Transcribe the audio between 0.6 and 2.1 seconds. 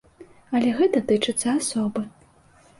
гэта тычыцца асобы.